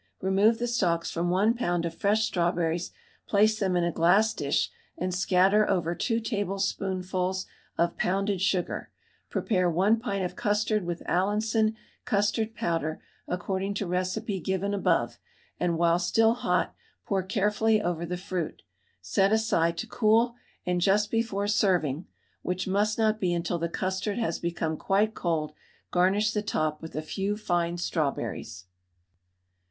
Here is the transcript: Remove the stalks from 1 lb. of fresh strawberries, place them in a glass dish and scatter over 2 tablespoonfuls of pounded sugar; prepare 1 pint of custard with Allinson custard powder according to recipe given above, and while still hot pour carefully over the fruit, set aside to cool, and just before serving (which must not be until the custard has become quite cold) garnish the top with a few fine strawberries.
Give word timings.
Remove 0.19 0.57
the 0.57 0.65
stalks 0.65 1.11
from 1.11 1.29
1 1.29 1.53
lb. 1.59 1.85
of 1.85 1.93
fresh 1.93 2.23
strawberries, 2.23 2.89
place 3.27 3.59
them 3.59 3.75
in 3.75 3.83
a 3.83 3.91
glass 3.91 4.33
dish 4.33 4.71
and 4.97 5.13
scatter 5.13 5.69
over 5.69 5.93
2 5.93 6.19
tablespoonfuls 6.19 7.45
of 7.77 7.97
pounded 7.97 8.41
sugar; 8.41 8.89
prepare 9.29 9.69
1 9.69 9.99
pint 9.99 10.25
of 10.25 10.35
custard 10.35 10.85
with 10.87 11.03
Allinson 11.07 11.75
custard 12.03 12.55
powder 12.55 12.99
according 13.27 13.75
to 13.75 13.85
recipe 13.85 14.39
given 14.39 14.73
above, 14.73 15.19
and 15.59 15.77
while 15.77 15.99
still 15.99 16.33
hot 16.33 16.73
pour 17.05 17.21
carefully 17.21 17.79
over 17.79 18.03
the 18.03 18.17
fruit, 18.17 18.63
set 19.03 19.31
aside 19.31 19.77
to 19.77 19.85
cool, 19.85 20.33
and 20.65 20.81
just 20.81 21.11
before 21.11 21.47
serving 21.47 22.07
(which 22.41 22.67
must 22.67 22.97
not 22.97 23.19
be 23.19 23.35
until 23.35 23.59
the 23.59 23.69
custard 23.69 24.17
has 24.17 24.39
become 24.39 24.77
quite 24.77 25.13
cold) 25.13 25.53
garnish 25.91 26.33
the 26.33 26.41
top 26.41 26.81
with 26.81 26.95
a 26.95 27.03
few 27.03 27.37
fine 27.37 27.77
strawberries. 27.77 28.65